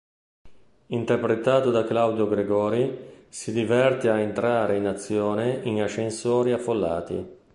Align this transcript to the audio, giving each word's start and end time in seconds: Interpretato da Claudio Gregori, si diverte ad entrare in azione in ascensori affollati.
Interpretato 0.87 1.69
da 1.69 1.83
Claudio 1.83 2.27
Gregori, 2.27 3.27
si 3.29 3.51
diverte 3.51 4.09
ad 4.09 4.17
entrare 4.17 4.75
in 4.75 4.87
azione 4.87 5.59
in 5.65 5.79
ascensori 5.83 6.53
affollati. 6.53 7.37